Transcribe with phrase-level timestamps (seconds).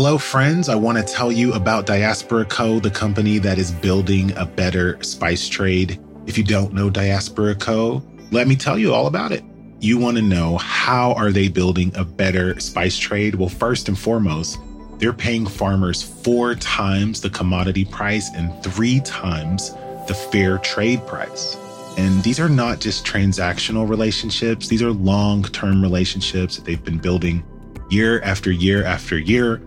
[0.00, 0.68] Hello, friends.
[0.68, 4.96] I want to tell you about Diaspora Co., the company that is building a better
[5.02, 5.98] spice trade.
[6.24, 8.00] If you don't know Diaspora Co.,
[8.30, 9.42] let me tell you all about it.
[9.80, 13.34] You want to know how are they building a better spice trade?
[13.34, 14.60] Well, first and foremost,
[14.98, 19.72] they're paying farmers four times the commodity price and three times
[20.06, 21.56] the fair trade price.
[21.98, 26.98] And these are not just transactional relationships, these are long term relationships that they've been
[26.98, 27.42] building
[27.90, 29.60] year after year after year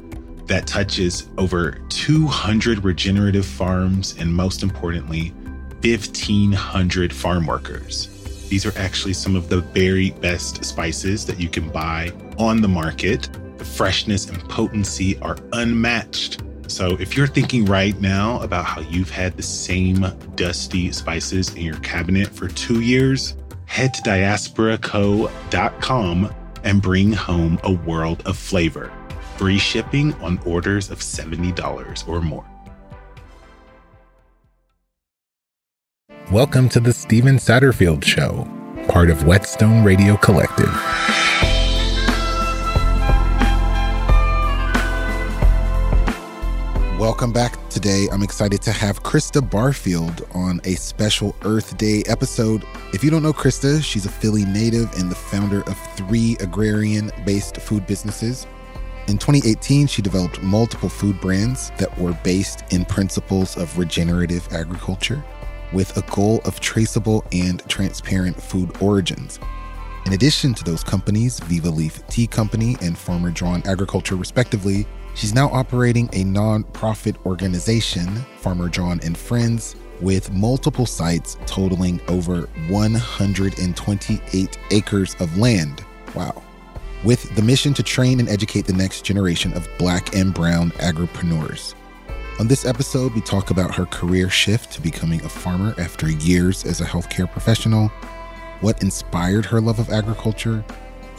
[0.51, 5.29] that touches over 200 regenerative farms and most importantly,
[5.81, 8.09] 1,500 farm workers.
[8.49, 12.67] These are actually some of the very best spices that you can buy on the
[12.67, 13.29] market.
[13.59, 16.43] The freshness and potency are unmatched.
[16.67, 21.61] So, if you're thinking right now about how you've had the same dusty spices in
[21.61, 23.37] your cabinet for two years,
[23.67, 28.91] head to diasporaco.com and bring home a world of flavor.
[29.41, 32.45] Free shipping on orders of $70 or more.
[36.31, 38.47] Welcome to the Stephen Satterfield Show,
[38.87, 40.71] part of Whetstone Radio Collective.
[46.99, 47.57] Welcome back.
[47.71, 52.63] Today, I'm excited to have Christa Barfield on a special Earth Day episode.
[52.93, 57.11] If you don't know Christa, she's a Philly native and the founder of three agrarian
[57.25, 58.45] based food businesses.
[59.11, 65.21] In 2018, she developed multiple food brands that were based in principles of regenerative agriculture
[65.73, 69.37] with a goal of traceable and transparent food origins.
[70.05, 75.33] In addition to those companies, Viva Leaf Tea Company and Farmer Jawn Agriculture, respectively, She's
[75.33, 84.57] now operating a non-profit organization, Farmer Jawn and Friends, with multiple sites totaling over 128
[84.71, 85.83] acres of land.
[86.15, 86.41] Wow.
[87.03, 91.73] With the mission to train and educate the next generation of black and brown agripreneurs.
[92.39, 96.65] On this episode, we talk about her career shift to becoming a farmer after years
[96.65, 97.87] as a healthcare professional,
[98.61, 100.63] what inspired her love of agriculture,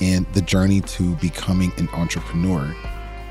[0.01, 2.75] and the journey to becoming an entrepreneur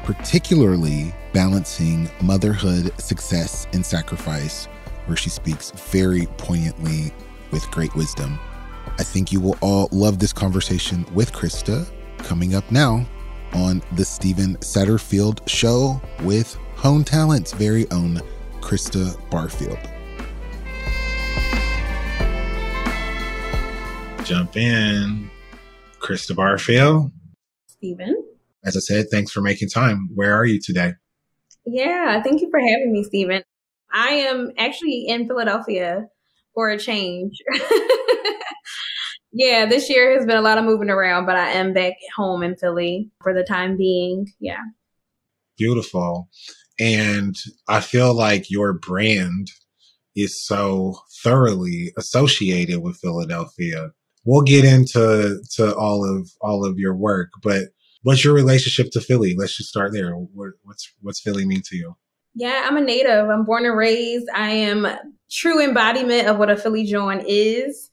[0.03, 4.65] particularly balancing motherhood, success, and sacrifice,
[5.05, 7.13] where she speaks very poignantly
[7.51, 8.39] with great wisdom.
[8.97, 11.87] I think you will all love this conversation with Christa
[12.23, 13.05] coming up now
[13.53, 18.21] on the Stephen Satterfield Show with Hone Talent's very own
[18.59, 19.79] Christa Barfield.
[24.25, 25.29] Jump in,
[25.99, 27.11] Christa Barfield.
[27.67, 28.15] Stephen
[28.63, 30.09] as I said, thanks for making time.
[30.13, 30.93] Where are you today?
[31.65, 33.43] Yeah, thank you for having me, Stephen.
[33.91, 36.07] I am actually in Philadelphia
[36.53, 37.37] for a change.
[39.31, 42.43] yeah, this year has been a lot of moving around, but I am back home
[42.43, 44.27] in Philly for the time being.
[44.39, 44.61] Yeah.
[45.57, 46.29] Beautiful.
[46.79, 47.35] And
[47.67, 49.51] I feel like your brand
[50.15, 53.91] is so thoroughly associated with Philadelphia.
[54.25, 57.69] We'll get into to all of all of your work, but
[58.03, 59.35] What's your relationship to Philly?
[59.37, 60.13] Let's just start there.
[60.13, 61.95] What, what's what's Philly mean to you?
[62.33, 63.29] Yeah, I'm a native.
[63.29, 64.27] I'm born and raised.
[64.33, 64.87] I am
[65.29, 67.90] true embodiment of what a Philly Jawn is.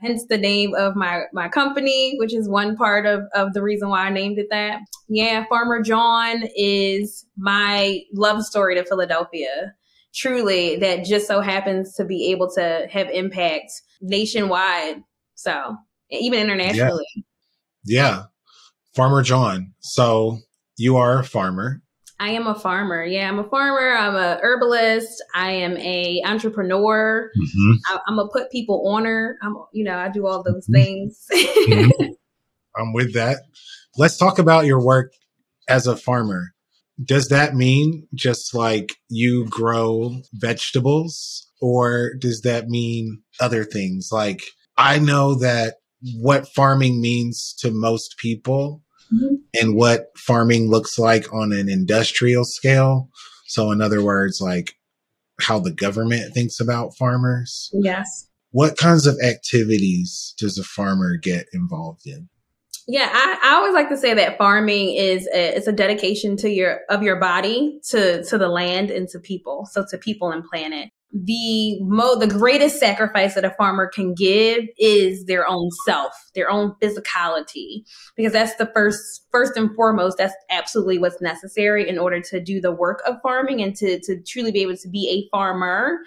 [0.00, 3.88] Hence the name of my my company, which is one part of of the reason
[3.88, 4.80] why I named it that.
[5.08, 9.74] Yeah, Farmer Jawn is my love story to Philadelphia.
[10.14, 15.02] Truly, that just so happens to be able to have impact nationwide.
[15.34, 15.76] So
[16.10, 17.06] even internationally.
[17.14, 17.22] Yeah.
[17.84, 18.22] yeah.
[18.94, 19.72] Farmer Jawn.
[19.80, 20.38] So
[20.76, 21.82] you are a farmer.
[22.20, 23.02] I am a farmer.
[23.02, 23.96] Yeah, I'm a farmer.
[23.96, 25.24] I'm a herbalist.
[25.34, 27.30] I am a entrepreneur.
[27.34, 27.72] Mm-hmm.
[27.88, 29.38] I, am a put people honor.
[29.42, 30.74] I'm, you know, I do all those mm-hmm.
[30.74, 31.26] things.
[31.32, 32.12] mm-hmm.
[32.76, 33.38] I'm with that.
[33.96, 35.14] Let's talk about your work
[35.66, 36.52] as a farmer.
[37.02, 44.10] Does that mean just like you grow vegetables, or does that mean other things?
[44.12, 44.42] Like
[44.76, 45.76] I know that
[46.16, 48.82] what farming means to most people
[49.12, 49.34] mm-hmm.
[49.60, 53.08] and what farming looks like on an industrial scale.
[53.46, 54.74] So, in other words, like
[55.40, 57.70] how the government thinks about farmers.
[57.72, 58.28] Yes.
[58.52, 62.28] What kinds of activities does a farmer get involved in?
[62.88, 66.50] Yeah, I, I always like to say that farming is a, it's a dedication to
[66.50, 70.44] your of your body to to the land and to people, so to people and
[70.44, 76.12] planet the mo the greatest sacrifice that a farmer can give is their own self
[76.36, 77.82] their own physicality
[78.16, 82.60] because that's the first first and foremost that's absolutely what's necessary in order to do
[82.60, 85.98] the work of farming and to to truly be able to be a farmer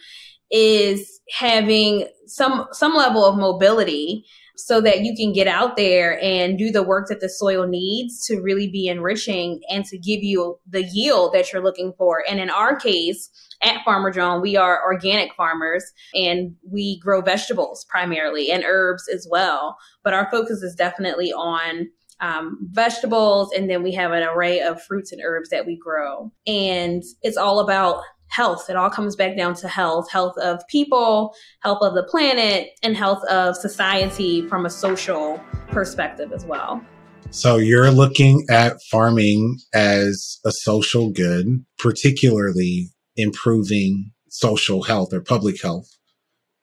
[0.52, 6.58] is having some some level of mobility so that you can get out there and
[6.58, 10.60] do the work that the soil needs to really be enriching and to give you
[10.68, 12.24] the yield that you're looking for.
[12.30, 13.30] And in our case,
[13.64, 15.84] at Farmer Jawn, we are organic farmers
[16.14, 19.78] and we grow vegetables primarily and herbs as well.
[20.04, 21.90] But our focus is definitely on
[22.20, 26.32] um, vegetables, and then we have an array of fruits and herbs that we grow.
[26.48, 28.70] And it's all about health.
[28.70, 32.96] It all comes back down to health health of people, health of the planet, and
[32.96, 36.82] health of society from a social perspective as well.
[37.30, 45.62] So you're looking at farming as a social good, particularly improving social health or public
[45.62, 45.90] health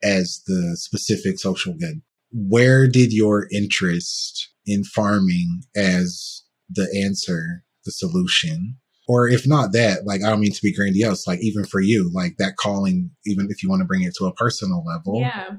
[0.03, 2.01] as the specific social good.
[2.31, 8.77] Where did your interest in farming as the answer, the solution,
[9.07, 12.09] or if not that, like I don't mean to be grandiose, like even for you,
[12.13, 15.19] like that calling, even if you want to bring it to a personal level.
[15.19, 15.49] Yeah.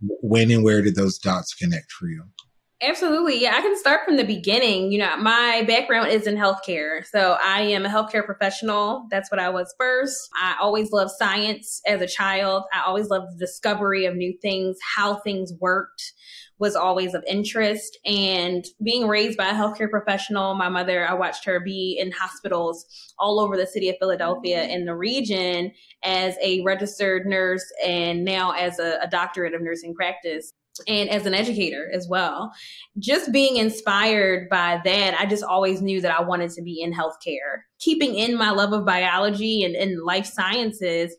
[0.00, 2.24] When and where did those dots connect for you?
[2.82, 3.42] Absolutely.
[3.42, 4.90] Yeah, I can start from the beginning.
[4.90, 7.04] You know, my background is in healthcare.
[7.04, 9.06] So I am a healthcare professional.
[9.10, 10.30] That's what I was first.
[10.40, 12.62] I always loved science as a child.
[12.72, 16.14] I always loved the discovery of new things, how things worked
[16.58, 17.98] was always of interest.
[18.06, 22.86] And being raised by a healthcare professional, my mother, I watched her be in hospitals
[23.18, 25.72] all over the city of Philadelphia and the region
[26.02, 30.54] as a registered nurse and now as a, a doctorate of nursing practice
[30.86, 32.52] and as an educator as well.
[32.98, 36.92] Just being inspired by that, I just always knew that I wanted to be in
[36.92, 37.62] healthcare.
[37.78, 41.16] Keeping in my love of biology and, and life sciences,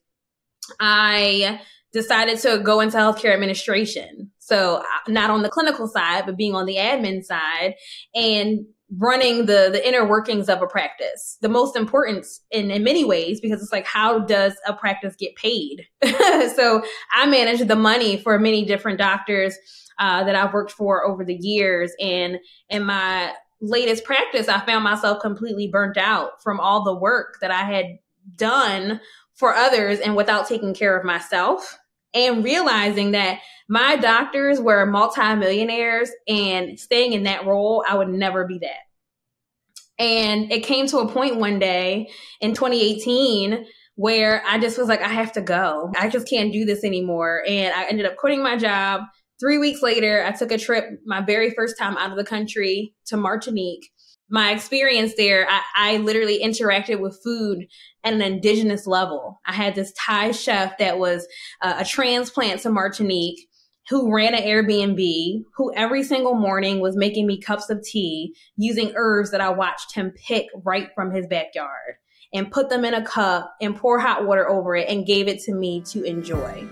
[0.79, 1.61] I
[1.93, 4.31] decided to go into healthcare administration.
[4.39, 7.75] So uh, not on the clinical side, but being on the admin side
[8.15, 8.65] and
[8.97, 11.37] running the the inner workings of a practice.
[11.41, 15.35] The most important in, in many ways because it's like how does a practice get
[15.35, 15.87] paid?
[16.03, 16.83] so
[17.13, 19.55] I manage the money for many different doctors
[19.99, 22.37] uh, that I've worked for over the years, and
[22.69, 27.51] in my latest practice, I found myself completely burnt out from all the work that
[27.51, 27.99] I had
[28.35, 28.99] done
[29.35, 31.77] for others and without taking care of myself
[32.13, 38.45] and realizing that my doctors were multimillionaires and staying in that role, I would never
[38.45, 40.03] be that.
[40.03, 42.09] And it came to a point one day
[42.41, 43.65] in 2018
[43.95, 45.91] where I just was like, I have to go.
[45.97, 47.43] I just can't do this anymore.
[47.47, 49.01] And I ended up quitting my job.
[49.39, 52.95] Three weeks later, I took a trip, my very first time out of the country
[53.05, 53.91] to Martinique
[54.31, 57.67] my experience there, I, I, literally interacted with food
[58.03, 59.41] at an indigenous level.
[59.45, 61.27] I had this Thai chef that was
[61.61, 63.49] uh, a transplant to Martinique
[63.89, 68.93] who ran an Airbnb, who every single morning was making me cups of tea using
[68.95, 71.95] herbs that I watched him pick right from his backyard
[72.33, 75.39] and put them in a cup and pour hot water over it and gave it
[75.41, 76.65] to me to enjoy.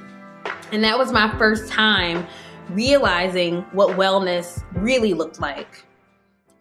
[0.71, 2.25] And that was my first time
[2.69, 5.83] realizing what wellness really looked like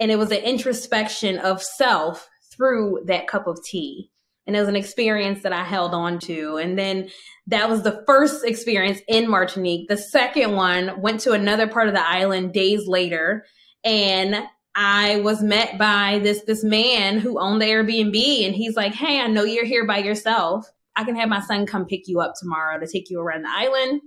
[0.01, 4.11] and it was an introspection of self through that cup of tea.
[4.47, 6.57] And it was an experience that I held on to.
[6.57, 7.11] And then
[7.49, 9.89] that was the first experience in Martinique.
[9.89, 13.45] The second one went to another part of the island days later.
[13.85, 14.43] And
[14.75, 19.21] I was met by this this man who owned the Airbnb and he's like, "Hey,
[19.21, 20.67] I know you're here by yourself.
[20.97, 23.51] I can have my son come pick you up tomorrow to take you around the
[23.51, 24.01] island.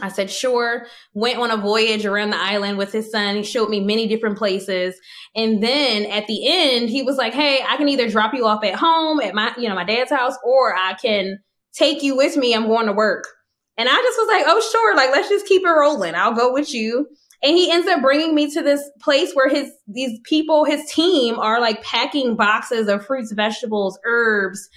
[0.00, 0.86] I said, sure.
[1.14, 3.36] Went on a voyage around the island with his son.
[3.36, 4.94] He showed me many different places.
[5.34, 8.64] And then at the end, he was like, Hey, I can either drop you off
[8.64, 11.38] at home at my, you know, my dad's house, or I can
[11.72, 12.54] take you with me.
[12.54, 13.24] I'm going to work.
[13.76, 14.96] And I just was like, Oh, sure.
[14.96, 16.14] Like, let's just keep it rolling.
[16.14, 17.08] I'll go with you.
[17.42, 21.38] And he ends up bringing me to this place where his, these people, his team
[21.38, 24.68] are like packing boxes of fruits, vegetables, herbs,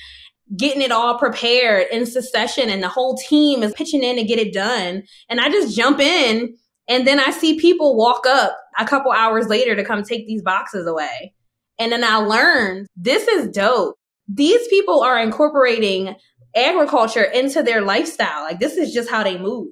[0.57, 4.39] getting it all prepared in succession and the whole team is pitching in to get
[4.39, 5.03] it done.
[5.29, 6.55] And I just jump in
[6.87, 10.41] and then I see people walk up a couple hours later to come take these
[10.41, 11.33] boxes away.
[11.79, 13.95] And then I learned this is dope.
[14.27, 16.15] These people are incorporating
[16.55, 18.43] agriculture into their lifestyle.
[18.43, 19.69] Like this is just how they move.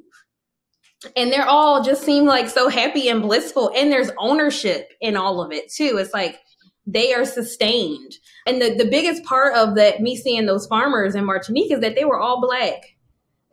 [1.16, 3.72] And they're all just seem like so happy and blissful.
[3.76, 5.98] And there's ownership in all of it too.
[5.98, 6.40] It's like
[6.86, 8.18] they are sustained.
[8.46, 11.96] And the, the biggest part of that, me seeing those farmers in Martinique is that
[11.96, 12.96] they were all black.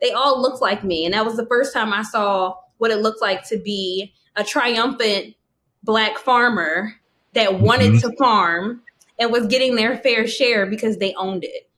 [0.01, 1.05] They all looked like me.
[1.05, 4.43] And that was the first time I saw what it looked like to be a
[4.43, 5.35] triumphant
[5.83, 6.93] black farmer
[7.33, 8.09] that wanted mm-hmm.
[8.09, 8.81] to farm
[9.19, 11.69] and was getting their fair share because they owned it.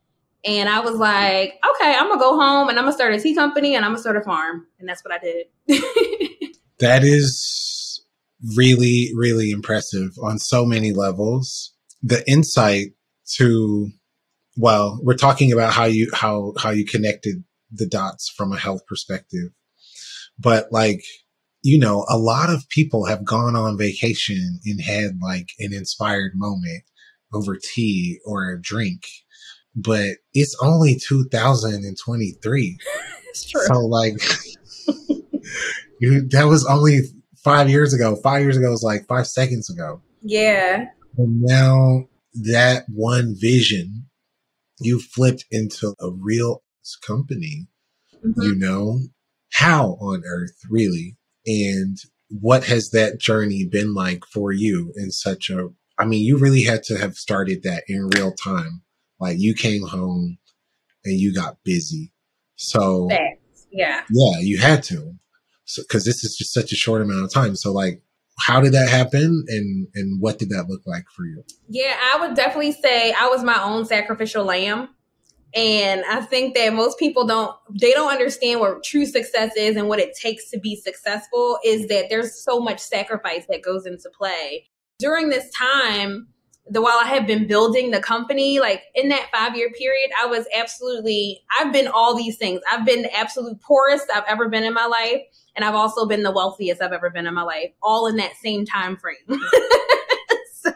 [0.46, 3.36] And I was like, okay, I'm gonna go home and I'm gonna start a tea
[3.36, 4.68] company and I'm gonna start a farm.
[4.80, 5.48] And that's what I did.
[6.80, 7.79] that is
[8.56, 11.74] really, really impressive on so many levels.
[12.02, 12.88] The insight
[13.36, 13.90] to,
[14.58, 18.82] well, we're talking about how you, how, how you connected the dots from a health
[18.88, 19.50] perspective,
[20.40, 21.02] but like
[21.62, 26.32] you know, a lot of people have gone on vacation and had like an inspired
[26.36, 26.84] moment
[27.34, 29.06] over tea or a drink,
[29.76, 32.78] but it's only 2023.
[33.30, 33.62] it's true.
[33.66, 34.14] So like,
[36.00, 37.02] you, that was only
[37.50, 38.16] five years ago.
[38.16, 40.02] Five years ago was like five seconds ago.
[40.22, 40.86] Yeah.
[41.18, 44.06] And now that one vision,
[44.80, 46.64] you flipped into a real
[47.06, 47.68] company,
[48.24, 48.42] mm-hmm.
[48.42, 49.00] you know,
[49.52, 51.18] how on earth really?
[51.46, 51.98] And
[52.30, 56.64] what has that journey been like for you in such a, I mean, you really
[56.64, 58.84] had to have started that in real time.
[59.20, 60.38] Like you came home
[61.04, 62.14] and you got busy.
[62.56, 63.10] So,
[63.72, 64.04] yeah.
[64.10, 65.16] Yeah, you had to.
[65.70, 67.56] So, cause this is just such a short amount of time.
[67.56, 68.02] So like,
[68.40, 72.22] how did that happen and and what did that look like for you yeah i
[72.22, 74.88] would definitely say i was my own sacrificial lamb
[75.56, 79.88] and I think that most people don't, they don't understand what true success is and
[79.88, 84.10] what it takes to be successful is that there's so much sacrifice that goes into
[84.16, 84.68] play.
[85.00, 86.28] During this time,
[86.70, 90.28] the while I have been building the company, like in that five year period, I
[90.28, 92.62] was absolutely, I've been all these things.
[92.72, 95.22] I've been the absolute poorest I've ever been in my life.
[95.56, 98.34] And I've also been the wealthiest I've ever been in my life, all in that
[98.42, 99.18] same time frame.
[100.54, 100.72] so.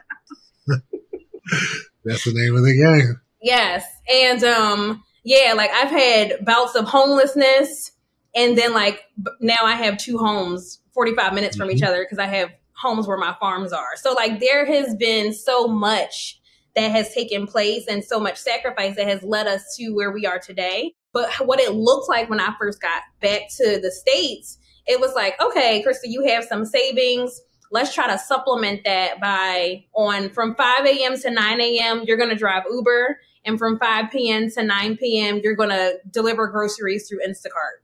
[2.03, 3.21] That's the name of the game.
[3.41, 3.85] Yes.
[4.11, 7.91] And um yeah, like I've had bouts of homelessness
[8.35, 9.03] and then like
[9.39, 11.77] now I have two homes 45 minutes from mm-hmm.
[11.77, 13.95] each other because I have homes where my farms are.
[13.95, 16.39] So like there has been so much
[16.75, 20.25] that has taken place and so much sacrifice that has led us to where we
[20.25, 20.93] are today.
[21.11, 25.13] But what it looked like when I first got back to the States, it was
[25.13, 27.41] like, okay, Christa, you have some savings
[27.73, 31.17] let's try to supplement that by on from 5 a.m.
[31.19, 32.03] to 9 a.m.
[32.05, 34.49] You're going to drive Uber and from 5 p.m.
[34.51, 37.82] to 9 p.m., you're going to deliver groceries through Instacart.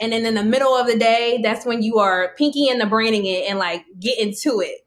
[0.00, 2.86] And then in the middle of the day, that's when you are pinky and the
[2.86, 4.86] braining it and like getting to it.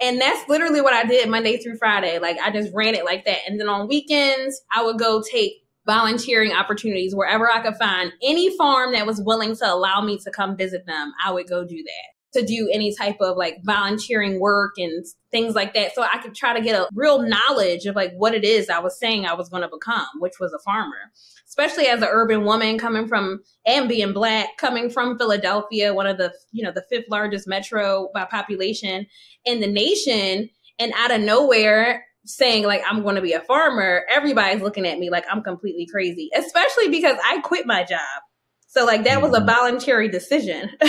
[0.00, 2.18] And that's literally what I did Monday through Friday.
[2.18, 3.38] Like I just ran it like that.
[3.48, 8.56] And then on weekends, I would go take volunteering opportunities wherever I could find any
[8.56, 11.12] farm that was willing to allow me to come visit them.
[11.24, 15.54] I would go do that to do any type of like volunteering work and things
[15.54, 15.94] like that.
[15.94, 18.80] So I could try to get a real knowledge of like what it is I
[18.80, 21.12] was saying I was going to become, which was a farmer.
[21.56, 26.18] Especially as an urban woman coming from and being black, coming from Philadelphia, one of
[26.18, 29.06] the, you know, the fifth largest metro by population
[29.44, 30.50] in the nation.
[30.80, 34.98] And out of nowhere, saying like I'm going to be a farmer, everybody's looking at
[34.98, 38.00] me like I'm completely crazy, especially because I quit my job.
[38.66, 39.46] So like that was a mm-hmm.
[39.46, 40.70] voluntary decision.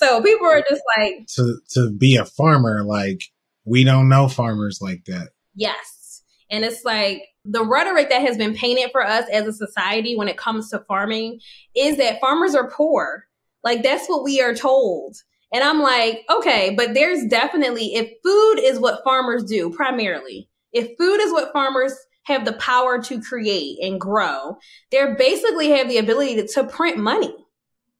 [0.00, 3.24] So people are just like to to be a farmer, like
[3.66, 5.28] we don't know farmers like that.
[5.54, 6.22] Yes.
[6.50, 10.28] And it's like the rhetoric that has been painted for us as a society when
[10.28, 11.40] it comes to farming
[11.74, 13.26] is that farmers are poor.
[13.64, 15.16] Like that's what we are told.
[15.52, 20.96] And I'm like, okay, but there's definitely, if food is what farmers do primarily, if
[20.98, 21.92] food is what farmers
[22.24, 24.56] have the power to create and grow,
[24.92, 27.34] they basically have the ability to, to print money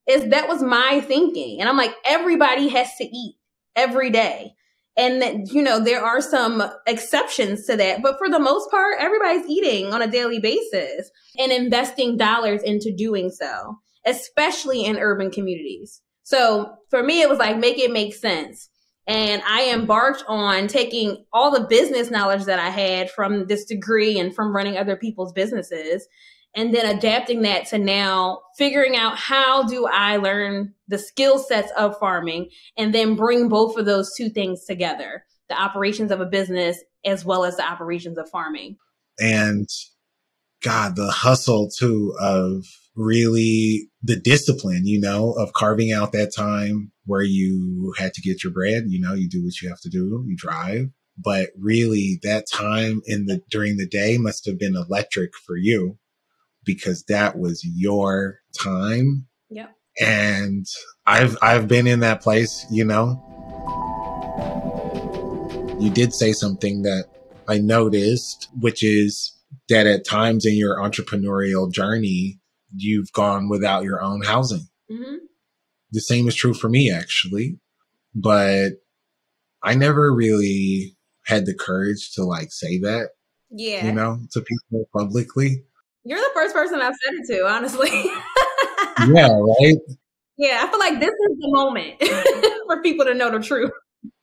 [0.06, 1.60] is that was my thinking.
[1.60, 3.36] And I'm like, everybody has to eat
[3.76, 4.54] every day.
[5.00, 8.02] And you know, there are some exceptions to that.
[8.02, 12.94] But for the most part, everybody's eating on a daily basis and investing dollars into
[12.94, 16.02] doing so, especially in urban communities.
[16.22, 18.69] So for me, it was like, make it make sense.
[19.10, 24.20] And I embarked on taking all the business knowledge that I had from this degree
[24.20, 26.06] and from running other people's businesses
[26.54, 31.72] and then adapting that to now figuring out how do I learn the skill sets
[31.76, 36.26] of farming and then bring both of those two things together the operations of a
[36.26, 38.76] business as well as the operations of farming.
[39.18, 39.66] And
[40.62, 42.64] God, the hustle too of
[42.96, 48.42] really the discipline, you know, of carving out that time where you had to get
[48.42, 50.86] your bread, you know, you do what you have to do, you drive.
[51.22, 55.98] But really that time in the during the day must have been electric for you
[56.64, 59.26] because that was your time.
[59.50, 59.68] Yeah.
[60.00, 60.66] And
[61.06, 63.26] I've I've been in that place, you know.
[65.78, 67.06] You did say something that
[67.48, 69.36] I noticed, which is
[69.68, 72.39] that at times in your entrepreneurial journey,
[72.74, 74.66] you've gone without your own housing.
[74.90, 75.16] Mm-hmm.
[75.92, 77.58] The same is true for me, actually.
[78.14, 78.70] But
[79.62, 80.96] I never really
[81.26, 83.10] had the courage to like say that.
[83.50, 83.86] Yeah.
[83.86, 85.64] You know, to people publicly.
[86.04, 87.90] You're the first person I've said it to, honestly.
[89.14, 89.76] yeah, right?
[90.38, 92.02] Yeah, I feel like this is the moment
[92.66, 93.70] for people to know the truth.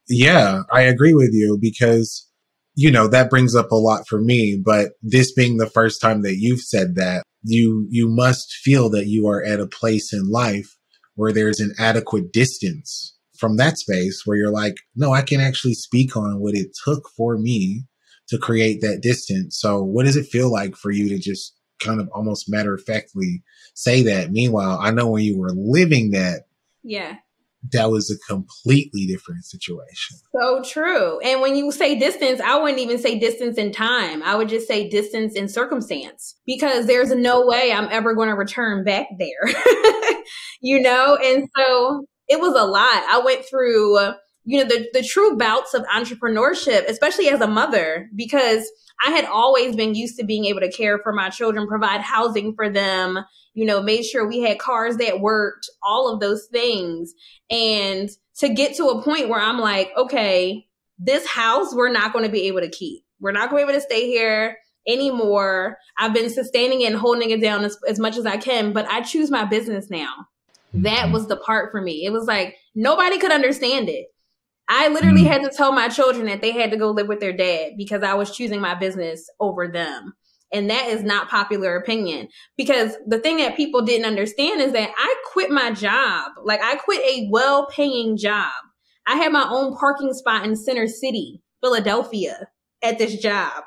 [0.10, 2.28] Yeah, I agree with you because,
[2.74, 4.60] you know, that brings up a lot for me.
[4.64, 9.08] But this being the first time that you've said that, you you must feel that
[9.08, 10.78] you are at a place in life
[11.16, 15.74] where there's an adequate distance from that space where you're like, no, I can actually
[15.74, 17.84] speak on what it took for me
[18.30, 19.58] to create that distance.
[19.60, 22.84] So what does it feel like for you to just kind of almost matter of
[22.84, 24.32] factly say that?
[24.32, 26.44] Meanwhile, I know when you were living that,
[26.84, 27.18] yeah,
[27.72, 30.18] that was a completely different situation.
[30.34, 31.20] So true.
[31.20, 34.24] And when you say distance, I wouldn't even say distance in time.
[34.24, 38.36] I would just say distance in circumstance because there's no way I'm ever going to
[38.36, 39.54] return back there.
[40.62, 41.18] you know?
[41.22, 43.04] And so it was a lot.
[43.10, 43.98] I went through,
[44.44, 48.70] you know, the, the true bouts of entrepreneurship, especially as a mother, because
[49.06, 52.54] I had always been used to being able to care for my children, provide housing
[52.56, 53.20] for them,
[53.58, 57.16] you know, made sure we had cars that worked, all of those things.
[57.50, 60.68] And to get to a point where I'm like, okay,
[61.00, 63.04] this house we're not going to be able to keep.
[63.20, 65.80] We're not going to be able to stay here anymore.
[65.98, 68.86] I've been sustaining it and holding it down as, as much as I can, but
[68.92, 70.14] I choose my business now.
[70.76, 71.14] That mm-hmm.
[71.14, 72.06] was the part for me.
[72.06, 74.06] It was like nobody could understand it.
[74.70, 75.32] I literally mm-hmm.
[75.32, 78.04] had to tell my children that they had to go live with their dad because
[78.04, 80.14] I was choosing my business over them.
[80.54, 84.92] And that is not popular opinion because the thing that people didn't understand is that
[84.98, 86.32] I quit my job.
[86.44, 88.52] Like I quit a well paying job.
[89.06, 92.48] I had my own parking spot in Center City, Philadelphia
[92.82, 93.64] at this job.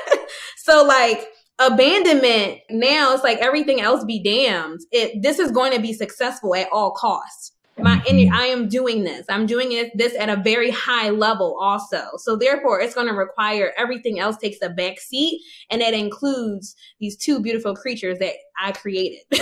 [0.56, 1.28] so like
[1.58, 4.80] abandonment now it's like everything else be damned.
[4.90, 8.34] It, this is going to be successful at all costs my mm-hmm.
[8.34, 9.26] I am doing this.
[9.28, 12.02] I'm doing it this at a very high level also.
[12.18, 16.74] So therefore it's going to require everything else takes a back seat and that includes
[17.00, 19.20] these two beautiful creatures that I created.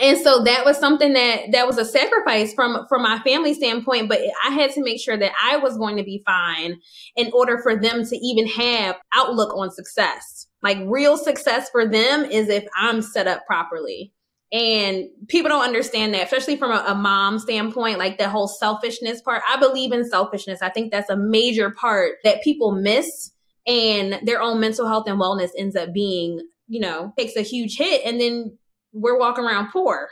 [0.00, 4.08] and so that was something that that was a sacrifice from from my family standpoint
[4.08, 6.78] but i had to make sure that i was going to be fine
[7.16, 12.24] in order for them to even have outlook on success like real success for them
[12.24, 14.12] is if i'm set up properly
[14.56, 19.20] and people don't understand that, especially from a, a, mom standpoint, like the whole selfishness
[19.20, 19.42] part.
[19.46, 20.62] I believe in selfishness.
[20.62, 23.32] I think that's a major part that people miss
[23.66, 27.76] and their own mental health and wellness ends up being, you know, takes a huge
[27.76, 28.06] hit.
[28.06, 28.56] And then
[28.94, 30.08] we're walking around poor.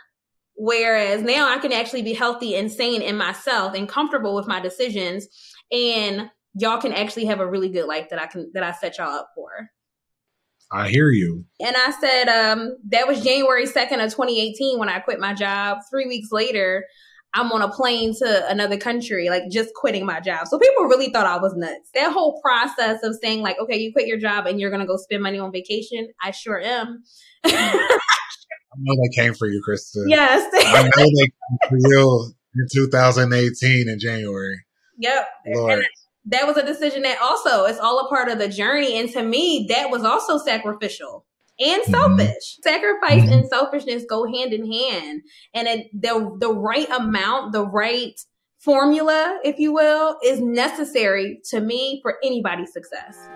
[0.57, 4.61] Whereas now I can actually be healthy and sane in myself and comfortable with my
[4.61, 5.27] decisions.
[5.73, 8.99] And y'all can actually have a really good life that I can, that I set
[8.99, 9.71] y'all up for.
[10.75, 11.45] I hear you.
[11.61, 15.79] And I said, um, that was January 2nd of 2018 when I quit my job.
[15.89, 16.85] Three weeks later,
[17.33, 20.49] I'm on a plane to another country, like just quitting my job.
[20.49, 21.91] So people really thought I was nuts.
[21.95, 24.87] That whole process of saying, like, okay, you quit your job and you're going to
[24.87, 26.09] go spend money on vacation.
[26.23, 27.05] I sure am.
[27.45, 30.03] I know they came for you, Christa.
[30.09, 30.51] Yes.
[30.55, 34.57] I know they came for you in 2018 in January.
[34.97, 35.27] Yep.
[35.57, 35.73] Lord.
[35.73, 35.89] And
[36.27, 38.99] that was a decision that also is all a part of the journey.
[38.99, 41.27] And to me, that was also sacrificial
[41.61, 41.93] and mm-hmm.
[41.93, 42.27] selfish.
[42.27, 42.63] Mm-hmm.
[42.63, 43.33] Sacrifice mm-hmm.
[43.33, 45.23] and selfishness go hand in hand.
[45.53, 48.19] And it, the, the right amount, the right
[48.59, 53.29] formula, if you will, is necessary to me for anybody's success.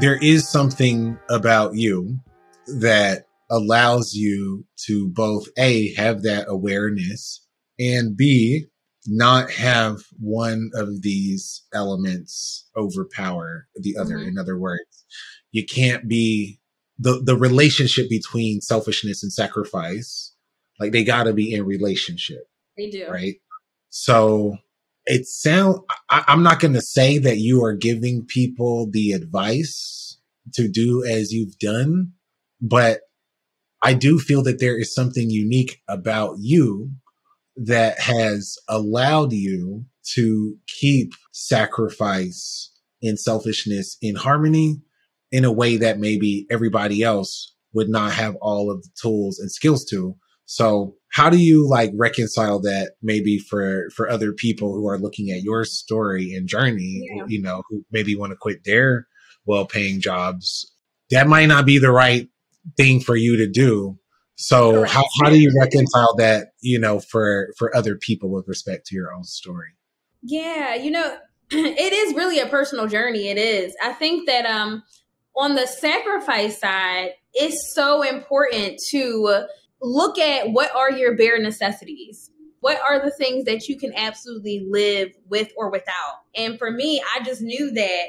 [0.00, 2.18] There is something about you
[2.66, 7.46] that allows you to both A, have that awareness
[7.78, 8.66] and B,
[9.06, 14.16] not have one of these elements overpower the other.
[14.16, 14.28] Mm-hmm.
[14.28, 15.04] In other words,
[15.52, 16.60] you can't be
[16.98, 20.34] the, the relationship between selfishness and sacrifice.
[20.80, 22.48] Like they gotta be in relationship.
[22.76, 23.08] They do.
[23.08, 23.36] Right.
[23.90, 24.56] So
[25.06, 30.18] it sound, I, I'm not going to say that you are giving people the advice
[30.54, 32.12] to do as you've done,
[32.60, 33.00] but
[33.82, 36.92] I do feel that there is something unique about you
[37.56, 42.70] that has allowed you to keep sacrifice
[43.02, 44.80] and selfishness in harmony
[45.30, 49.50] in a way that maybe everybody else would not have all of the tools and
[49.50, 50.14] skills to.
[50.46, 55.30] So how do you like reconcile that maybe for, for other people who are looking
[55.30, 57.24] at your story and journey, yeah.
[57.26, 59.06] you know, who maybe want to quit their
[59.46, 60.70] well paying jobs?
[61.10, 62.28] That might not be the right
[62.76, 63.98] thing for you to do
[64.36, 68.86] so how, how do you reconcile that, you know, for, for other people with respect
[68.86, 69.68] to your own story?
[70.22, 71.16] Yeah, you know,
[71.50, 73.28] it is really a personal journey.
[73.28, 73.74] It is.
[73.82, 74.82] I think that, um,
[75.36, 79.46] on the sacrifice side, it's so important to
[79.82, 82.30] look at what are your bare necessities.
[82.60, 86.20] What are the things that you can absolutely live with or without?
[86.34, 88.06] And for me, I just knew that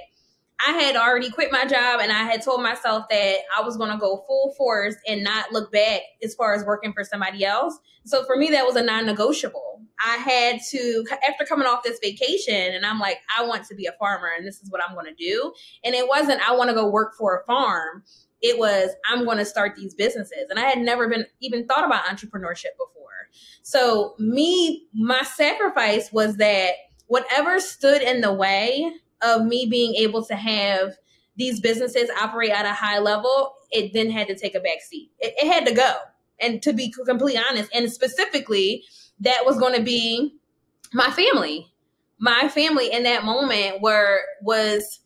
[0.66, 3.92] I had already quit my job and I had told myself that I was going
[3.92, 7.78] to go full force and not look back as far as working for somebody else.
[8.06, 9.82] So for me, that was a non negotiable.
[10.00, 13.86] I had to, after coming off this vacation, and I'm like, I want to be
[13.86, 15.54] a farmer and this is what I'm going to do.
[15.84, 18.04] And it wasn't, I want to go work for a farm.
[18.42, 20.50] It was, I'm going to start these businesses.
[20.50, 23.30] And I had never been even thought about entrepreneurship before.
[23.64, 26.74] So, me, my sacrifice was that
[27.08, 28.92] whatever stood in the way
[29.26, 30.94] of me being able to have
[31.36, 35.12] these businesses operate at a high level, it then had to take a back seat.
[35.20, 35.94] It, it had to go.
[36.40, 38.84] And to be completely honest, and specifically,
[39.20, 40.36] that was going to be
[40.94, 41.72] my family.
[42.20, 45.00] My family in that moment were was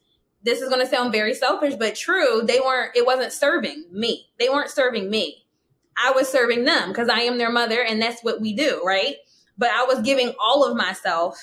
[0.43, 4.27] this is going to sound very selfish but true they weren't it wasn't serving me
[4.39, 5.45] they weren't serving me
[5.97, 9.15] i was serving them because i am their mother and that's what we do right
[9.57, 11.37] but i was giving all of myself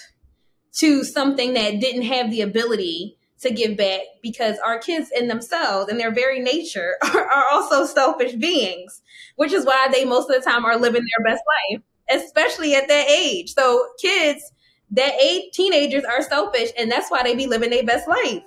[0.76, 5.90] to something that didn't have the ability to give back because our kids in themselves
[5.90, 9.02] and their very nature are, are also selfish beings
[9.36, 12.88] which is why they most of the time are living their best life especially at
[12.88, 13.52] that age.
[13.52, 14.52] So kids
[14.92, 18.42] that age teenagers are selfish and that's why they be living their best life.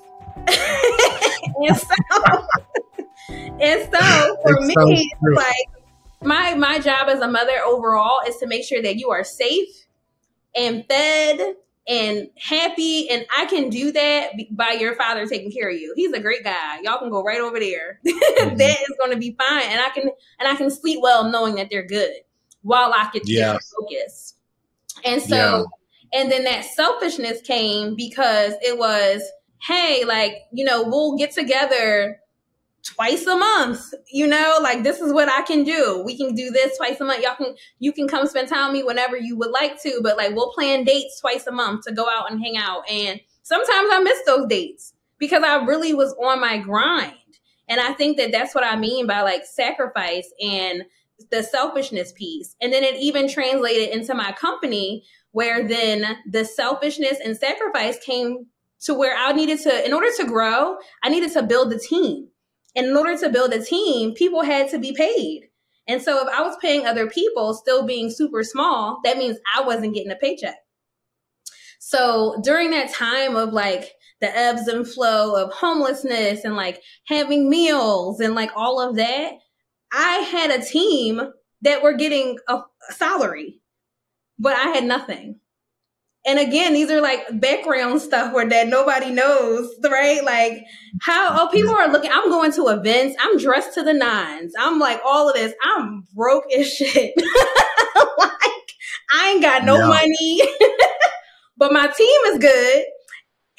[1.61, 1.87] And so
[3.29, 5.67] and so for it's me so like
[6.21, 9.85] my my job as a mother overall is to make sure that you are safe
[10.55, 11.55] and fed
[11.89, 15.91] and happy and i can do that by your father taking care of you.
[15.95, 16.79] He's a great guy.
[16.83, 17.99] Y'all can go right over there.
[18.29, 18.55] Mm-hmm.
[18.57, 20.03] that is going to be fine and i can
[20.39, 22.13] and i can sleep well knowing that they're good
[22.61, 23.57] while i can yeah.
[23.79, 24.35] focus.
[25.03, 26.21] And so yeah.
[26.21, 29.23] and then that selfishness came because it was,
[29.61, 32.19] hey, like, you know, we'll get together
[32.83, 36.01] twice a month you know like this is what i can do.
[36.05, 37.23] We can do this twice a month.
[37.23, 40.17] Y'all can you can come spend time with me whenever you would like to but
[40.17, 42.89] like we'll plan dates twice a month to go out and hang out.
[42.89, 47.13] And sometimes i miss those dates because i really was on my grind.
[47.67, 50.83] And i think that that's what i mean by like sacrifice and
[51.31, 52.55] the selfishness piece.
[52.61, 58.47] And then it even translated into my company where then the selfishness and sacrifice came
[58.81, 62.28] to where I needed to, in order to grow, I needed to build the team.
[62.75, 65.49] And in order to build a team, people had to be paid.
[65.87, 69.61] And so if I was paying other people still being super small, that means I
[69.61, 70.57] wasn't getting a paycheck.
[71.79, 77.49] So during that time of like the ebbs and flow of homelessness and like having
[77.49, 79.31] meals and like all of that,
[79.91, 81.21] I had a team
[81.61, 83.59] that were getting a salary
[84.39, 85.39] but I had nothing.
[86.29, 90.23] And again, these are like background stuff where that nobody knows, right?
[90.23, 90.63] Like
[91.01, 92.11] how oh people are looking.
[92.13, 93.15] I'm going to events.
[93.19, 94.53] I'm dressed to the nines.
[94.59, 95.55] I'm like all of this.
[95.63, 97.15] I'm broke as shit.
[98.19, 98.75] like
[99.11, 99.87] I ain't got no yeah.
[99.87, 100.41] money,
[101.57, 102.85] but my team is good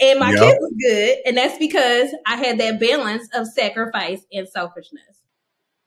[0.00, 0.38] and my yep.
[0.38, 5.02] kids is good, and that's because I had that balance of sacrifice and selfishness.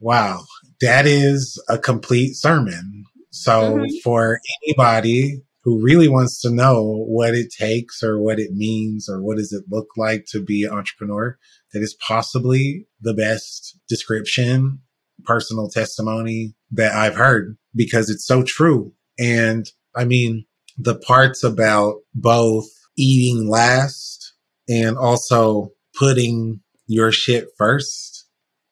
[0.01, 0.41] Wow,
[0.81, 3.05] that is a complete sermon.
[3.31, 3.85] So mm-hmm.
[4.03, 9.21] for anybody who really wants to know what it takes or what it means or
[9.21, 11.37] what does it look like to be an entrepreneur,
[11.71, 14.79] that is possibly the best description,
[15.23, 18.93] personal testimony that I've heard because it's so true.
[19.17, 20.45] And I mean,
[20.77, 24.33] the parts about both eating last
[24.67, 28.25] and also putting your shit first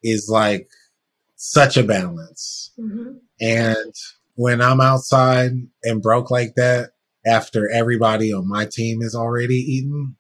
[0.04, 0.68] is like
[1.36, 2.72] such a balance.
[2.78, 3.14] Mm-hmm.
[3.40, 3.94] And
[4.36, 5.52] when I'm outside
[5.84, 6.92] and broke like that
[7.26, 10.16] after everybody on my team is already eaten,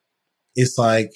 [0.55, 1.11] it's like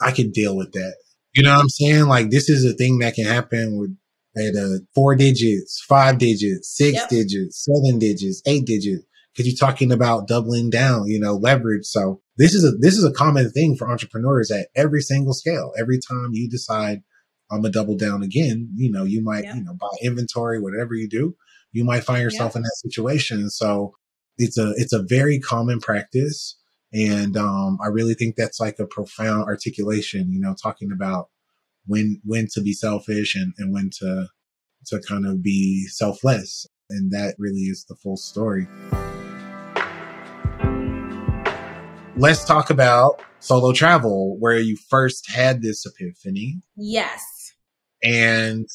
[0.00, 0.96] I can deal with that.
[1.34, 2.06] You know what I'm saying?
[2.06, 3.96] Like this is a thing that can happen with
[4.36, 7.08] at uh, four digits, five digits, six yep.
[7.08, 9.04] digits, seven digits, eight digits.
[9.36, 11.84] Cause you're talking about doubling down, you know, leverage.
[11.84, 15.72] So this is a, this is a common thing for entrepreneurs at every single scale.
[15.78, 17.02] Every time you decide
[17.50, 19.54] I'm gonna double down again, you know, you might, yep.
[19.54, 21.36] you know, buy inventory, whatever you do
[21.72, 22.58] you might find yourself yeah.
[22.58, 23.50] in that situation.
[23.50, 23.94] So
[24.38, 26.56] it's a, it's a very common practice.
[26.92, 31.28] And, um, I really think that's like a profound articulation, you know, talking about
[31.86, 34.26] when, when to be selfish and, and when to,
[34.86, 36.66] to kind of be selfless.
[36.88, 38.66] And that really is the full story.
[42.16, 46.60] Let's talk about solo travel, where you first had this epiphany.
[46.76, 47.22] Yes.
[48.02, 48.66] And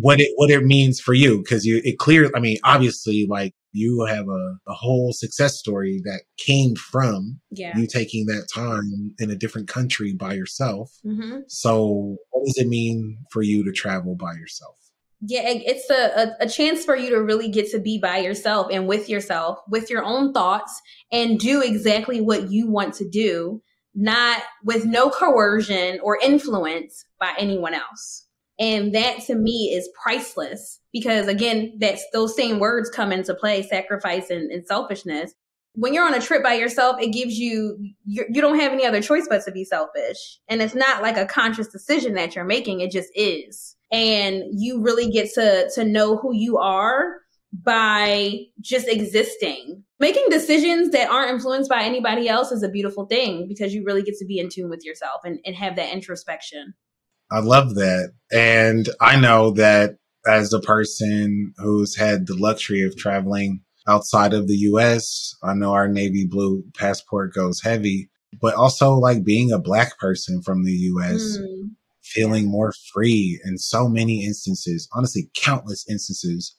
[0.00, 3.54] what it what it means for you because you it clear i mean obviously like
[3.72, 7.76] you have a, a whole success story that came from yeah.
[7.76, 11.40] you taking that time in a different country by yourself mm-hmm.
[11.48, 14.76] so what does it mean for you to travel by yourself
[15.20, 18.68] yeah it's a, a, a chance for you to really get to be by yourself
[18.70, 20.80] and with yourself with your own thoughts
[21.10, 23.60] and do exactly what you want to do
[23.94, 28.27] not with no coercion or influence by anyone else
[28.58, 33.62] and that to me is priceless because again, that's those same words come into play,
[33.62, 35.32] sacrifice and, and selfishness.
[35.74, 39.00] when you're on a trip by yourself, it gives you, you, don't have any other
[39.00, 40.40] choice but to be selfish.
[40.48, 42.80] And it's not like a conscious decision that you're making.
[42.80, 43.76] It just is.
[43.92, 47.20] And you really get to, to know who you are
[47.52, 49.84] by just existing.
[50.00, 54.02] Making decisions that aren't influenced by anybody else is a beautiful thing because you really
[54.02, 56.74] get to be in tune with yourself and, and have that introspection.
[57.30, 58.12] I love that.
[58.32, 64.46] And I know that as a person who's had the luxury of traveling outside of
[64.46, 65.34] the US.
[65.42, 68.10] I know our navy blue passport goes heavy,
[68.40, 71.70] but also like being a black person from the US, mm.
[72.02, 76.54] feeling more free in so many instances, honestly, countless instances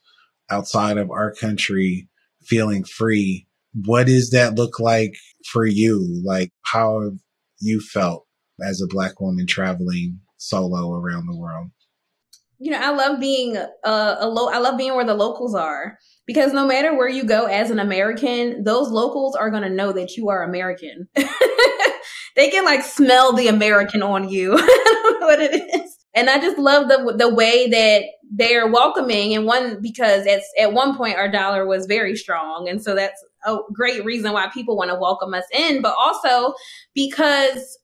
[0.50, 2.10] outside of our country,
[2.42, 3.48] feeling free.
[3.86, 5.14] What does that look like
[5.52, 6.22] for you?
[6.26, 7.20] Like, how have
[7.60, 8.26] you felt
[8.66, 11.70] as a black woman traveling solo around the world?
[12.58, 14.50] You know, I love being a, a.
[14.52, 17.80] I love being where the locals are because no matter where you go as an
[17.80, 21.08] American, those locals are going to know that you are American.
[22.36, 24.54] they can like smell the American on you.
[24.58, 25.96] I don't know what it is.
[26.16, 30.74] And I just love the the way that they're welcoming and one because at at
[30.74, 34.78] one point our dollar was very strong and so that's a great reason why people
[34.78, 36.54] want to welcome us in but also
[36.94, 37.80] because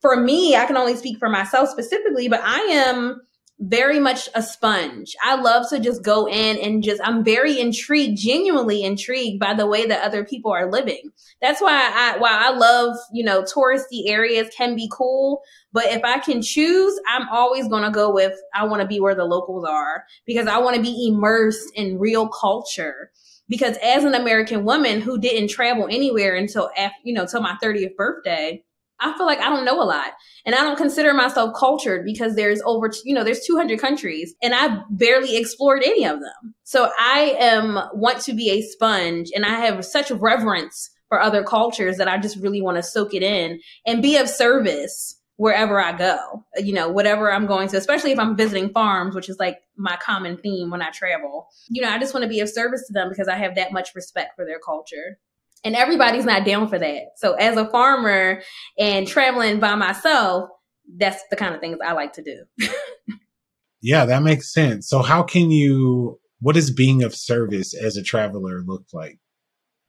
[0.00, 3.20] for me I can only speak for myself specifically but I am
[3.60, 5.16] very much a sponge.
[5.22, 9.66] I love to just go in and just, I'm very intrigued, genuinely intrigued by the
[9.66, 11.10] way that other people are living.
[11.42, 15.40] That's why I, why I love, you know, touristy areas can be cool.
[15.72, 19.00] But if I can choose, I'm always going to go with, I want to be
[19.00, 23.10] where the locals are because I want to be immersed in real culture.
[23.48, 27.56] Because as an American woman who didn't travel anywhere until after, you know, till my
[27.62, 28.62] 30th birthday,
[29.00, 30.12] I feel like I don't know a lot
[30.44, 34.54] and I don't consider myself cultured because there's over, you know, there's 200 countries and
[34.54, 36.54] I've barely explored any of them.
[36.64, 41.42] So I am want to be a sponge and I have such reverence for other
[41.42, 45.80] cultures that I just really want to soak it in and be of service wherever
[45.80, 49.38] I go, you know, whatever I'm going to, especially if I'm visiting farms, which is
[49.38, 51.46] like my common theme when I travel.
[51.68, 53.72] You know, I just want to be of service to them because I have that
[53.72, 55.18] much respect for their culture
[55.64, 57.12] and everybody's not down for that.
[57.16, 58.42] So as a farmer
[58.78, 60.48] and traveling by myself,
[60.96, 62.44] that's the kind of things I like to do.
[63.80, 64.88] yeah, that makes sense.
[64.88, 69.18] So how can you what does being of service as a traveler look like?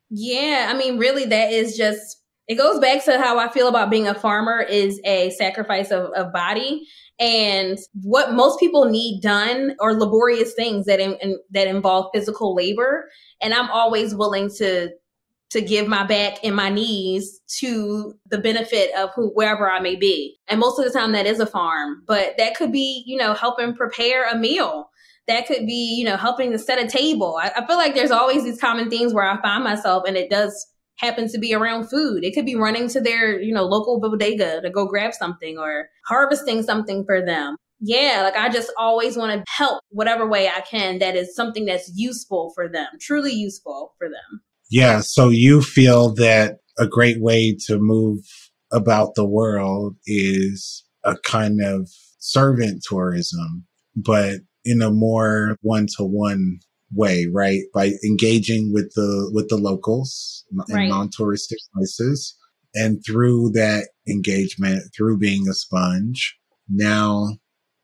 [0.09, 3.91] Yeah, I mean really that is just it goes back to how I feel about
[3.91, 6.87] being a farmer is a sacrifice of, of body
[7.19, 12.55] and what most people need done are laborious things that in, in, that involve physical
[12.55, 13.07] labor
[13.39, 14.89] and I'm always willing to
[15.51, 19.95] to give my back and my knees to the benefit of who wherever I may
[19.95, 20.37] be.
[20.47, 23.33] And most of the time that is a farm, but that could be, you know,
[23.33, 24.89] helping prepare a meal.
[25.27, 27.37] That could be, you know, helping to set a table.
[27.41, 30.29] I, I feel like there's always these common things where I find myself and it
[30.29, 32.23] does happen to be around food.
[32.23, 35.87] It could be running to their, you know, local bodega to go grab something or
[36.05, 37.55] harvesting something for them.
[37.79, 41.65] Yeah, like I just always want to help whatever way I can that is something
[41.65, 44.41] that's useful for them, truly useful for them.
[44.69, 45.01] Yeah.
[45.01, 48.19] So you feel that a great way to move
[48.71, 56.03] about the world is a kind of servant tourism, but in a more one to
[56.03, 56.59] one
[56.91, 57.61] way, right?
[57.73, 60.89] By engaging with the, with the locals in right.
[60.89, 62.35] non-touristic places.
[62.75, 66.37] And through that engagement, through being a sponge,
[66.69, 67.37] now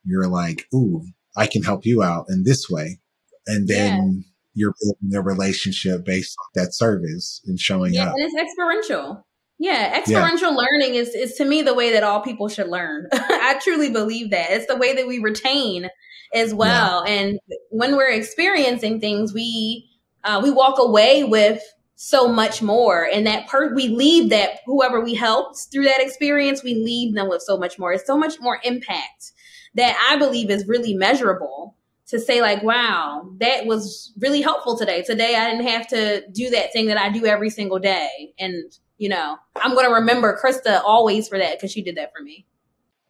[0.03, 1.03] you're like, Ooh,
[1.35, 2.99] I can help you out in this way.
[3.47, 8.15] And then yeah you're building a relationship based on that service and showing yeah, up.
[8.15, 9.25] And it's experiential.
[9.57, 10.57] Yeah, experiential yeah.
[10.57, 13.07] learning is, is to me the way that all people should learn.
[13.13, 14.51] I truly believe that.
[14.51, 15.89] It's the way that we retain
[16.33, 17.03] as well.
[17.05, 17.13] Yeah.
[17.13, 17.39] And
[17.69, 19.89] when we're experiencing things, we
[20.23, 21.61] uh, we walk away with
[21.95, 23.07] so much more.
[23.11, 27.29] And that per we leave that whoever we helped through that experience, we leave them
[27.29, 27.93] with so much more.
[27.93, 29.31] It's so much more impact
[29.75, 31.74] that I believe is really measurable
[32.07, 35.03] to say like wow that was really helpful today.
[35.03, 38.33] Today i didn't have to do that thing that i do every single day.
[38.39, 42.11] And you know i'm going to remember christa always for that because she did that
[42.15, 42.45] for me.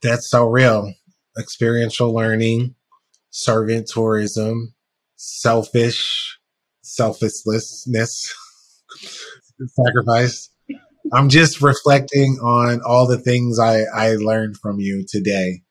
[0.01, 0.93] That's so real.
[1.37, 2.75] Experiential learning
[3.31, 4.73] servant tourism
[5.17, 6.39] selfish
[6.81, 8.33] selflessness
[9.67, 10.49] sacrifice.
[11.13, 15.61] I'm just reflecting on all the things i i learned from you today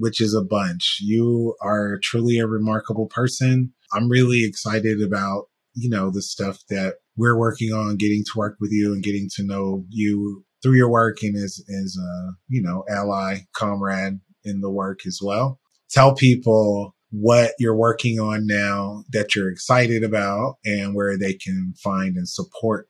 [0.00, 0.98] which is a bunch.
[1.00, 3.72] You are truly a remarkable person.
[3.92, 8.56] I'm really excited about, you know, the stuff that we're working on, getting to work
[8.60, 12.62] with you and getting to know you through your work and as, as a, you
[12.62, 15.60] know, ally, comrade in the work as well.
[15.90, 21.74] Tell people what you're working on now that you're excited about and where they can
[21.82, 22.88] find and support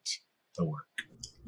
[0.57, 0.90] the work?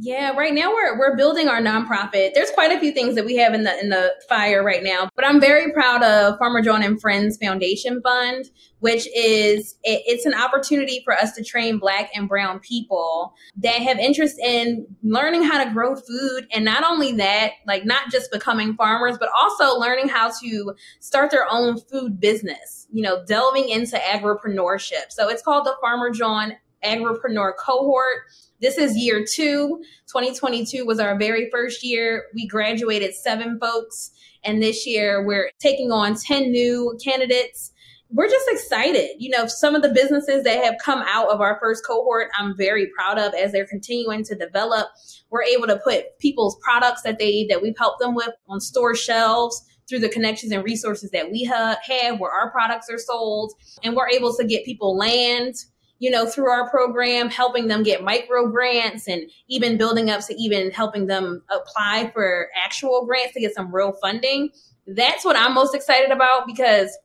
[0.05, 2.35] Yeah, right now we're we're building our nonprofit.
[2.35, 5.09] There's quite a few things that we have in the in the fire right now,
[5.15, 8.47] but I'm very proud of Farmer Jawn and Friends Foundation Fund,
[8.81, 13.77] which is it, it's an opportunity for us to train Black and Brown people that
[13.77, 18.33] have interest in learning how to grow food, and not only that, like not just
[18.33, 22.89] becoming farmers, but also learning how to start their own food business.
[22.91, 25.11] You know, delving into agripreneurship.
[25.11, 28.23] So it's called the Farmer Jawn Agripreneur Cohort
[28.63, 29.83] this is year two.
[30.07, 32.27] 2022 was our very first year.
[32.33, 34.13] We graduated seven folks.
[34.45, 37.73] And this year we're taking on 10 new candidates.
[38.09, 39.17] We're just excited.
[39.19, 42.57] You know, some of the businesses that have come out of our first cohort, I'm
[42.57, 44.87] very proud of as they're continuing to develop.
[45.31, 48.95] We're able to put people's products that they that we've helped them with on store
[48.95, 51.79] shelves through the connections and resources that we have
[52.19, 53.55] where our products are sold.
[53.83, 55.57] And we're able to get people land
[56.03, 60.35] you know, through our program, helping them get micro grants and even building up to
[60.35, 64.51] even helping them apply for actual grants to get some real funding.
[64.85, 66.99] That's what I'm most excited about because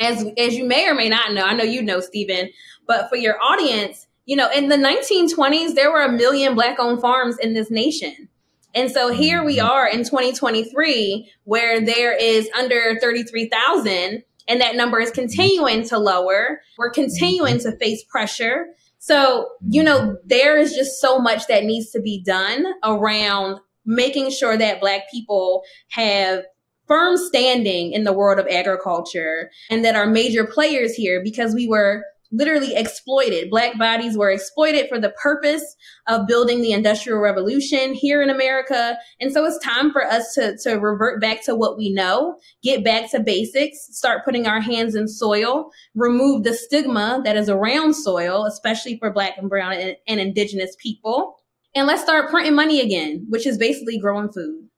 [0.00, 2.48] as as you may or may not know, I know you know, Stephen,
[2.86, 7.02] but for your audience, you know, in the 1920s, there were a million black owned
[7.02, 8.30] farms in this nation.
[8.74, 9.70] And so here we mm-hmm.
[9.70, 16.60] are in 2023, where there is under 33,000 and that number is continuing to lower.
[16.78, 18.66] We're continuing to face pressure.
[18.98, 24.30] So, you know, there is just so much that needs to be done around making
[24.30, 26.44] sure that Black people have
[26.86, 31.66] firm standing in the world of agriculture and that are major players here because we
[31.66, 33.50] were literally exploited.
[33.50, 35.76] Black bodies were exploited for the purpose
[36.08, 38.96] of building the Industrial Revolution here in America.
[39.20, 42.84] And so it's time for us to, to revert back to what we know, get
[42.84, 47.94] back to basics, start putting our hands in soil, remove the stigma that is around
[47.94, 51.36] soil, especially for Black and Brown and, and Indigenous people.
[51.74, 54.68] And let's start printing money again, which is basically growing food.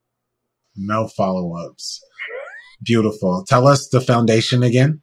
[0.75, 2.01] No follow ups.
[2.83, 3.45] Beautiful.
[3.47, 5.01] Tell us the foundation again.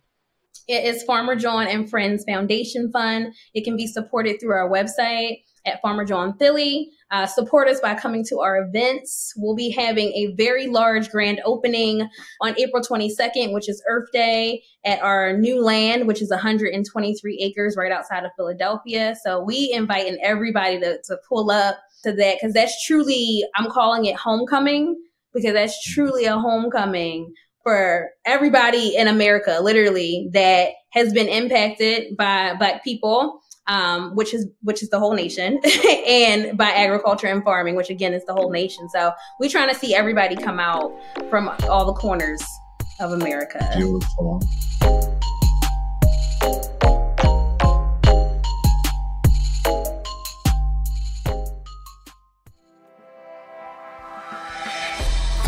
[0.69, 3.35] It is Farmer Jawn and Friends Foundation Fund.
[3.55, 6.91] It can be supported through our website at Farmer Jawn Philly.
[7.11, 9.33] Uh, support us by coming to our events.
[9.37, 12.09] We'll be having a very large grand opening
[12.41, 17.77] on April 22nd, which is Earth Day, at our new land, which is 123 acres
[17.77, 19.15] right outside of Philadelphia.
[19.23, 24.07] So we inviting everybody to, to pull up to that because that's truly, I'm calling
[24.07, 24.97] it homecoming
[25.35, 32.55] because that's truly a homecoming for everybody in America, literally, that has been impacted by
[32.55, 35.61] Black people, um, which is which is the whole nation,
[36.07, 38.89] and by agriculture and farming, which again is the whole nation.
[38.91, 40.93] So we're trying to see everybody come out
[41.31, 42.43] from all the corners
[43.01, 43.69] of America.
[43.77, 44.41] Beautiful.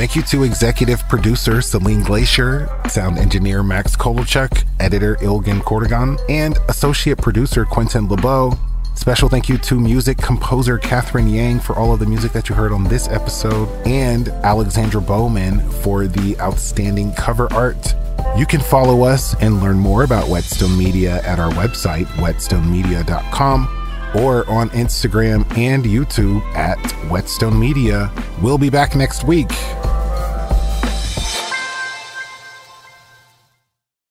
[0.05, 6.59] Thank you to executive producer Celine Glacier, sound engineer Max Kovalchuk, editor Ilgan Cordogan, and
[6.69, 8.53] associate producer Quentin LeBeau.
[8.97, 12.55] Special thank you to music composer Catherine Yang for all of the music that you
[12.55, 17.95] heard on this episode, and Alexandra Bowman for the outstanding cover art.
[18.37, 24.47] You can follow us and learn more about Whetstone Media at our website, whetstonemedia.com or
[24.51, 26.79] on Instagram and YouTube at
[27.11, 28.13] Whetstone Media.
[28.43, 29.51] We'll be back next week.